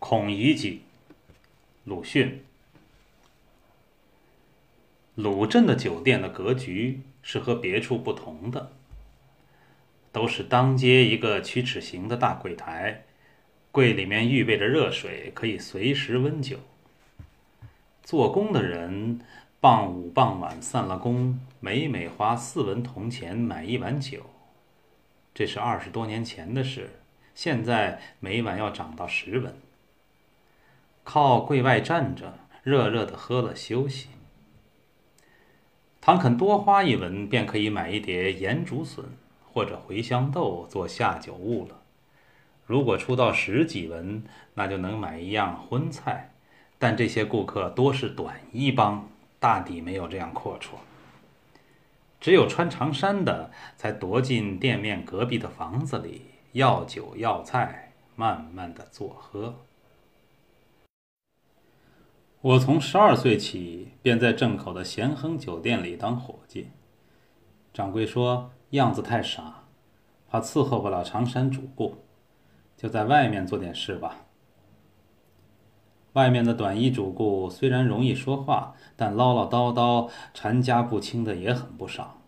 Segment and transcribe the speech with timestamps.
[0.00, 0.80] 孔乙己，
[1.84, 2.42] 鲁迅。
[5.14, 8.72] 鲁镇的酒店的格局是和别处不同的，
[10.10, 13.04] 都是当街一个曲尺形的大柜台，
[13.70, 16.58] 柜里面预备着热水，可以随时温酒。
[18.02, 19.20] 做工的人
[19.60, 24.24] 傍午傍晚散了工，每每花四文铜钱买一碗酒，
[25.34, 26.88] 这是二十多年前的事，
[27.34, 29.54] 现在每晚要涨到十文。
[31.02, 34.08] 靠柜外站着，热热的喝了休息。
[36.00, 39.04] 倘肯多花一文，便可以买一碟盐竹笋
[39.52, 41.82] 或者茴香豆做下酒物了。
[42.64, 44.22] 如果出到十几文，
[44.54, 46.32] 那就能买一样荤菜。
[46.78, 50.76] 但这些顾客多是短衣帮，大抵没有这样阔绰。
[52.18, 59.54] 只有穿长衫的，才踱进店面隔壁的房子里，要酒要菜，慢慢的坐喝。
[62.42, 66.68] 我从十二岁起便在镇口的咸亨酒店里当伙计。
[67.74, 69.64] 掌柜说样子太傻，
[70.26, 71.96] 怕伺候不了长衫主顾，
[72.78, 74.24] 就在外面做点事吧。
[76.14, 82.22] 外面的短衣主顾虽然容易说话，但唠唠叨叨、缠家不清的也很不少。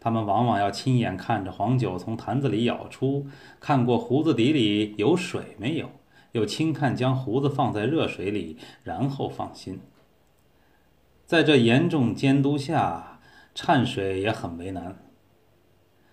[0.00, 3.28] 他们往往要亲眼看着黄酒从坛子里舀出，
[3.60, 5.88] 看过胡子底里有水没有。
[6.32, 9.80] 又轻看将胡子放在热水里，然后放心。
[11.24, 13.20] 在这严重监督下，
[13.54, 14.98] 掺水也很为难。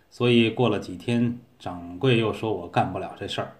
[0.09, 3.58] 所以过了几天，掌柜又说我干不了这事儿。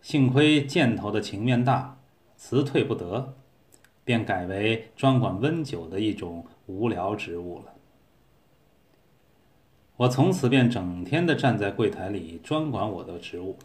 [0.00, 1.98] 幸亏箭头的情面大，
[2.36, 3.34] 辞退不得，
[4.04, 7.74] 便改为专管温酒的一种无聊职务了。
[9.98, 13.56] 我从此便整天的站在柜台里，专管我的职务。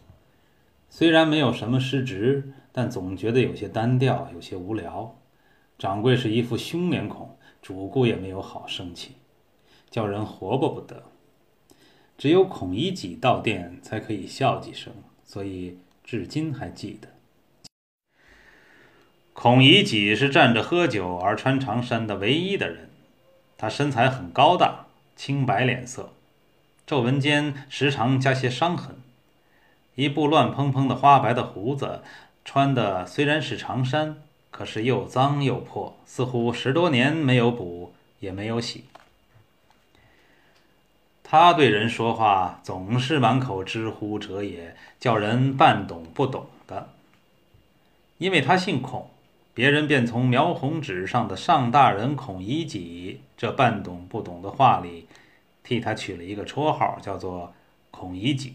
[0.90, 5.16] 虽然没有什么失职，但总觉得有些单调，有些无聊。
[5.78, 9.12] 掌柜是一副凶脸孔，主顾也没有好生气，
[9.90, 11.04] 叫人活泼不得。
[12.16, 14.92] 只有孔乙己到店才可以笑几声，
[15.24, 17.08] 所以至今还记得。
[19.32, 22.90] 孔乙己是站着喝酒而穿长衫的唯一的人，
[23.56, 26.12] 他身材很高大，青白脸色，
[26.84, 28.96] 皱纹间时常加些伤痕。
[29.98, 32.02] 一部乱蓬蓬的花白的胡子，
[32.44, 34.22] 穿的虽然是长衫，
[34.52, 38.84] 可是又脏又破，似乎十多年没有补也没有洗。
[41.24, 46.90] 他对人说话总是满口知乎者也，叫人半懂不懂的。
[48.18, 49.10] 因为他姓孔，
[49.52, 55.08] 别人便从描红纸上的上大人孔乙己这半懂不懂的话里，
[55.64, 57.52] 替他取了一个绰号，叫做
[57.90, 58.54] 孔乙己。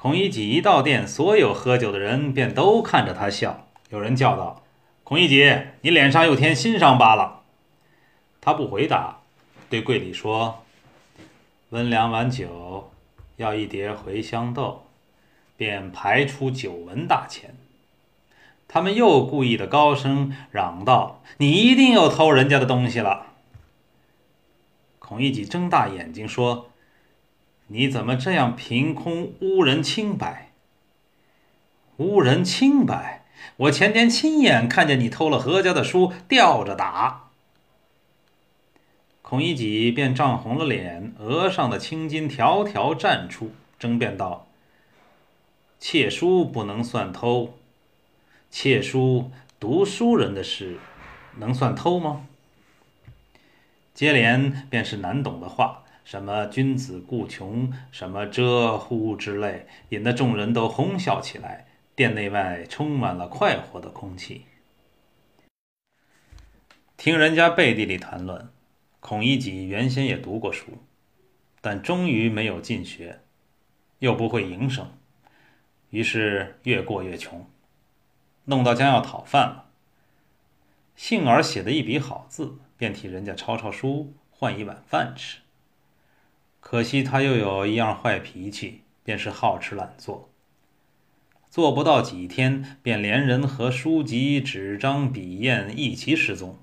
[0.00, 3.66] 孔乙己一到店，所有喝酒的人便都看着他笑。
[3.90, 4.62] 有人叫道
[5.02, 7.42] ：“孔乙己，你脸上又添新伤疤了。”
[8.40, 9.18] 他不回答，
[9.68, 10.62] 对柜里说
[11.70, 12.92] ：“温两碗酒，
[13.38, 14.84] 要一碟茴香豆。”
[15.58, 17.56] 便排出九文大钱。
[18.68, 23.32] 他们又故意的高声嚷道：“你一定又偷人家的东西了。”
[25.00, 26.70] 孔乙己睁大眼睛说。
[27.68, 30.52] 你怎么这样凭空污人清白？
[31.98, 33.24] 污人清白！
[33.56, 37.30] 我前天亲眼看见你偷了何家的书，吊着打。
[39.20, 44.46] 孔乙己便涨红了脸，额上的青筋条条绽出，争辩道
[45.78, 47.58] ：“窃书不能算偷，
[48.50, 49.30] 窃书
[49.60, 50.78] 读书人的事，
[51.36, 52.26] 能算偷吗？”
[53.92, 55.82] 接连便是难懂的话。
[56.08, 61.66] 什么君子固穷，什么遮乎之类，引得众人都哄笑起来。
[61.94, 64.46] 店内外充满了快活的空气。
[66.96, 68.48] 听人家背地里谈论，
[69.00, 70.78] 孔乙己原先也读过书，
[71.60, 73.20] 但终于没有进学，
[73.98, 74.90] 又不会营生，
[75.90, 77.46] 于是越过越穷，
[78.46, 79.66] 弄到将要讨饭了。
[80.96, 85.40] 幸而写的一笔好字，便替人家抄抄书，换一碗饭吃。
[86.70, 90.28] 可惜他又有一样坏脾气，便是好吃懒做。
[91.48, 96.58] 做不到几天，便连人和书籍、纸张、笔砚一齐失踪。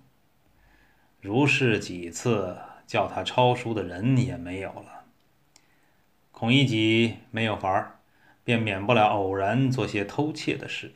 [1.19, 2.55] 如是几次，
[2.85, 5.05] 叫他抄书的人也没有了。
[6.31, 7.97] 孔乙己没有法儿，
[8.43, 10.93] 便免不了偶然做些偷窃的事。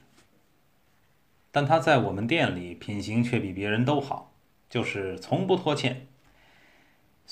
[1.50, 4.32] 但他在我们店里品行却比别人都好，
[4.70, 6.06] 就是从不拖欠。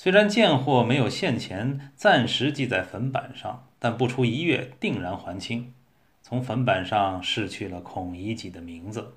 [0.00, 5.74] 虽然贱货没有现钱暂时记在坟板上，但不出一月定然还清。
[6.22, 9.16] 从坟板上逝去了孔乙己的名字。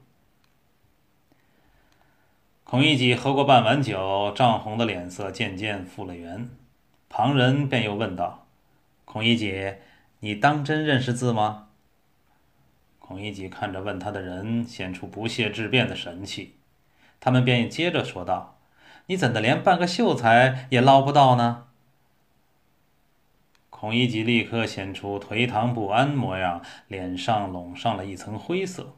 [2.64, 6.50] 孔乙己喝过半碗酒，涨红的脸色渐渐复了原。
[7.10, 8.48] 旁人便又问道
[9.06, 9.76] ：“孔乙己，
[10.22, 11.68] 你当真认识字吗？”
[12.98, 16.56] 孔乙己看着问他的人，显出不屑质辩的神气。
[17.20, 18.58] 他们便接着说道
[19.08, 21.68] ：“你怎的连半个秀才也捞不到呢？”
[23.70, 28.96] 孔乙己立刻显出颓唐不安模样，脸上笼上了一层灰色，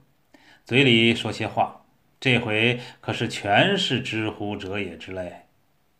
[0.65, 1.85] 嘴里说些话。
[2.19, 5.43] 这回可是全是“知乎者也”之类，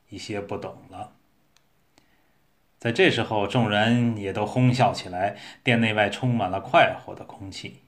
[0.10, 1.14] 一些不懂了。
[2.78, 7.80] 在这时候，众人也都哄笑起来，店内外充满了快活的空气。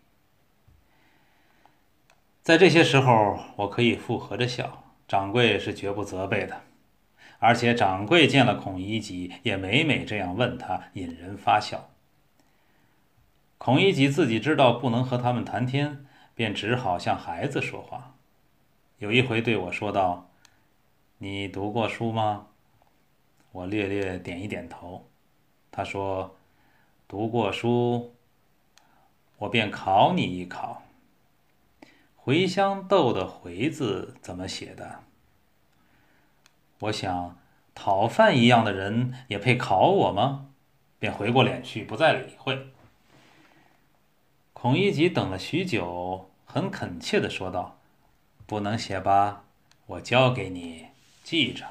[2.42, 6.62] 在这些时候，我可以附和着笑，掌柜是绝不责备的。
[7.40, 11.90] 而且掌柜见了孔乙己，也每每这样问他，引人发笑。
[13.58, 18.16] 孔乙己自己知道不能和他们谈天，便只好像孩子说话。
[18.98, 20.30] 有一回对我说道
[21.20, 22.48] ：“你读过书吗？”
[23.52, 25.08] 我略略点一点头。
[25.72, 26.36] 他说
[27.08, 28.16] ：“读过书。”
[29.38, 30.82] 我便考你一考。
[32.26, 35.04] 茴香豆的“茴”字怎么写的？
[36.80, 37.38] 我想，
[37.76, 40.48] 讨饭一样的人也配考我吗？
[40.98, 42.70] 便回过脸去，不再理会。
[44.54, 47.78] 孔乙己等了许久，很恳切地说道。
[48.48, 49.44] 不能写吧？
[49.86, 50.88] 我教给你，
[51.24, 51.66] 记着。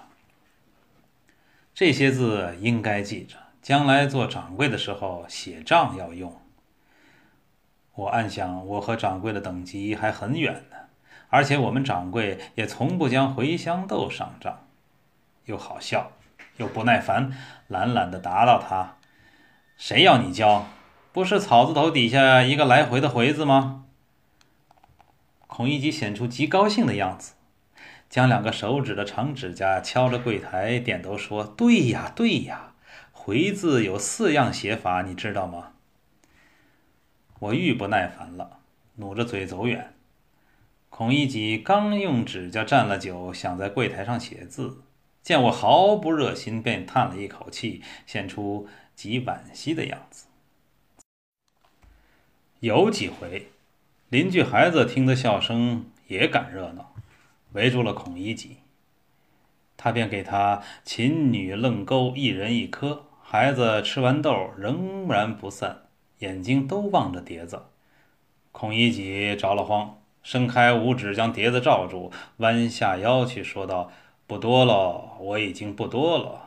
[1.74, 6.43] 这些字应该记着，将来做掌柜的时候写账要用。
[7.96, 10.76] 我暗想，我和掌柜的等级还很远呢，
[11.28, 14.66] 而且我们掌柜也从不将茴香豆上账。
[15.44, 16.10] 又好笑，
[16.56, 17.32] 又不耐烦，
[17.68, 18.96] 懒懒地答到他
[19.78, 20.66] ：“谁要你教？
[21.12, 23.84] 不是草字头底下一个来回的回字吗？”
[25.46, 27.34] 孔乙己显出极高兴的样子，
[28.08, 32.72] 将两个手指的长指甲敲着柜台，点头说：“对呀，对呀，
[33.12, 35.73] 回字有四样写法，你知道吗？”
[37.44, 38.60] 我愈不耐烦了，
[38.94, 39.92] 努着嘴走远。
[40.88, 44.78] 孔乙己刚用指甲蘸了酒，想在柜台上写字，
[45.22, 50.26] 见我毫不热心，便叹了一口气，显出极惋惜的样子。
[52.60, 53.50] 有几回。
[54.08, 56.94] 邻居孩子听得笑声也赶热闹，
[57.52, 58.58] 围住了孔乙己。
[59.76, 63.04] 他便给他琴女愣钩，一人一颗。
[63.22, 65.83] 孩子吃完豆仍然不散，
[66.24, 67.64] 眼睛都望着碟子。
[68.50, 73.90] 孔乙己着了慌，伸开五指将碟子罩住，弯下腰去说道
[74.26, 76.40] ：“不多了，我已经不多了。”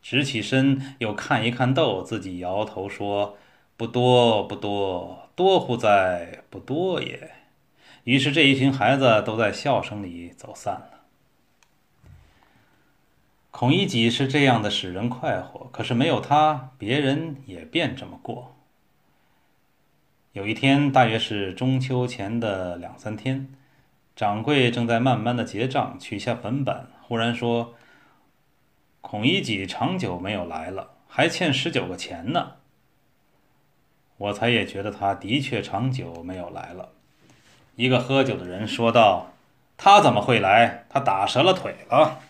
[0.00, 3.36] 直起身又看一看豆，自己摇头说
[3.76, 7.30] ：“不多，不多。”多乎在不多也。
[8.02, 10.90] 于是这一群孩子都在笑声里走散了。
[13.52, 18.56] 孔乙己是这样的使人快活，可是没有他，别人也便这么过。
[20.32, 23.48] 有一天，大约是中秋前的两三天，
[24.14, 27.74] 掌柜正在慢慢的结账，取下粉板，忽然说
[29.00, 32.52] ：“孔乙己长久没有来了，还欠十九个钱呢。”
[34.18, 36.90] 我才也觉得他的确长久没有来了。
[37.76, 39.32] 一个喝酒的人说道
[39.78, 40.84] ：“他怎么会来？
[40.90, 42.20] 他打折了腿了。”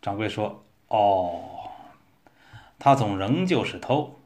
[0.00, 1.70] 掌柜说：“哦，
[2.78, 4.17] 他总仍旧是偷，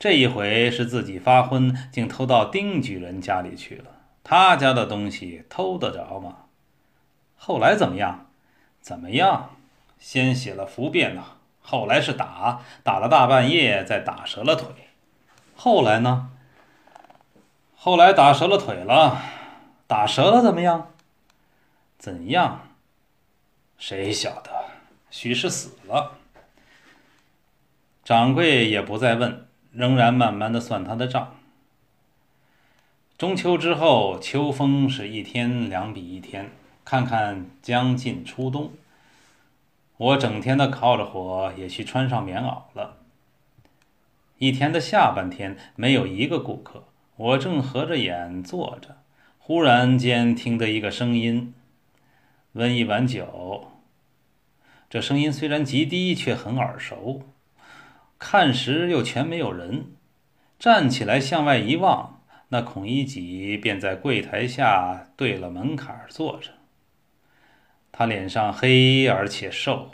[0.00, 3.84] 这一回是自己发昏，竟偷到丁举人家里去了。
[4.24, 6.46] 他家的东西偷得着吗？
[7.36, 8.28] 后来怎么样？
[8.80, 9.50] 怎么样？
[9.98, 11.22] 先写了符便呢，
[11.60, 14.68] 后来是打，打了大半夜，再打折了腿。”
[15.54, 16.30] 后来呢？
[17.76, 19.20] 后来打折了腿了，
[19.86, 20.92] 打折了怎么样？
[21.98, 22.68] 怎样？
[23.76, 24.50] 谁晓得？
[25.10, 26.16] 许是死了。
[28.02, 31.36] 掌柜也不再问，仍然慢慢的算他的账。
[33.16, 36.50] 中秋之后，秋风是一天两比一天，
[36.84, 38.72] 看看将近初冬，
[39.96, 42.96] 我整天的靠着火，也去穿上棉袄了。
[44.38, 46.84] 一天的下半天没有一个顾客，
[47.16, 48.96] 我正合着眼坐着，
[49.38, 51.52] 忽然间听得一个声音
[52.54, 53.72] ：“温一碗酒。”
[54.88, 57.22] 这声音虽然极低，却很耳熟。
[58.20, 59.96] 看时又全没有人，
[60.58, 66.50] 站起来向外一望，那孔乙己便在柜台下对了门槛坐着。
[67.90, 69.90] 他脸上黑而且瘦，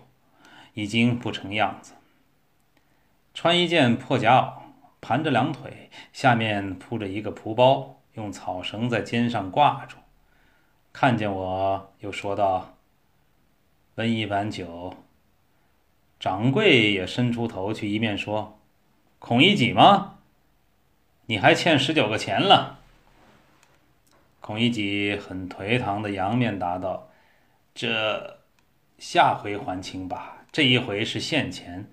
[0.75, 1.95] 已经不成样子。
[3.33, 4.53] 穿一件破夹袄，
[5.01, 9.97] 盘着两腿，下面铺着一个蒲包，用草绳在肩上挂住。
[10.93, 12.77] 看见我，又说道
[13.95, 14.95] ：“温一碗酒。”
[16.19, 18.59] 掌柜也伸出头去，一面说
[19.21, 20.19] ：“孔乙己吗？
[21.27, 22.79] 你还欠十九个钱了。”
[24.41, 27.11] 孔乙己很颓唐的扬面答道
[27.75, 28.39] ：“这
[28.99, 31.91] 下回还清吧，这一回是现钱，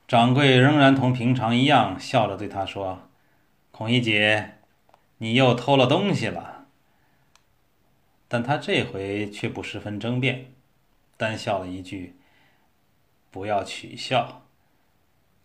[0.06, 3.08] 掌柜仍然同平常一样笑着对他说
[3.72, 4.44] ：“孔乙己，
[5.20, 6.50] 你又偷了东西了。”
[8.34, 10.52] 但他这回却不十分争辩，
[11.18, 12.16] 单笑了一句
[13.30, 14.42] ：“不要取笑，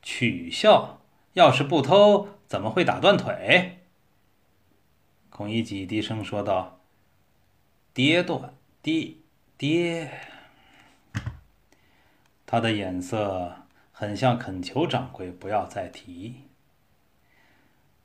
[0.01, 0.99] 取笑。
[1.35, 3.81] 要是不偷。”怎么会打断腿？
[5.29, 6.81] 孔乙己低声说道
[7.93, 9.17] ：“跌断，跌
[9.59, 10.11] 跌。”
[12.47, 16.45] 他的眼色很像恳求掌柜不要再提。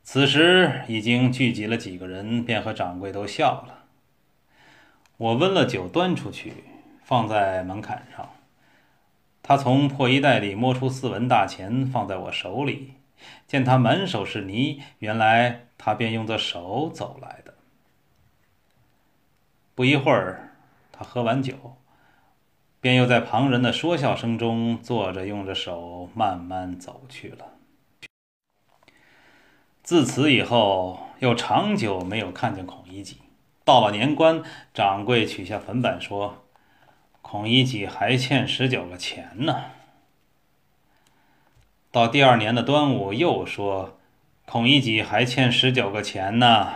[0.03, 3.82] 此时已经聚集了几个人，便和掌柜都笑了。
[5.23, 6.65] 我温了酒，端出去，
[7.01, 8.29] 放在门槛上。
[9.41, 12.95] 他从破衣袋里摸出四文大钱，放在我手里。
[13.47, 17.53] 见他满手是泥，原来他便用作手走来的。
[19.73, 20.57] 不一会儿，
[20.91, 21.77] 他喝完酒，
[22.81, 27.53] 便又在旁人的说笑声中坐着，用着手慢慢走去了。
[29.81, 33.19] 自此以后，又长久没有看见孔乙己。
[33.65, 34.43] 到了年关，
[34.73, 36.45] 掌柜取下粉板说
[37.21, 39.65] ：“孔乙己还欠十九个钱呢。”
[41.91, 43.97] 到第二年的端午，又说
[44.45, 46.73] 孔乙己还欠十九个钱呢。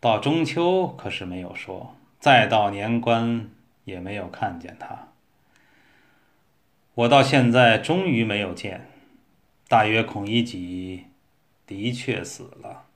[0.00, 3.48] 到中秋可是没有说，再到年关
[3.84, 5.08] 也没有看见他。
[6.94, 8.88] 我到现在终于没有见，
[9.68, 11.04] 大约孔乙己
[11.66, 12.86] 的确死了。